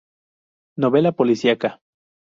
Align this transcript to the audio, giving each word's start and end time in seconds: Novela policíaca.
Novela 0.83 1.11
policíaca. 1.19 1.69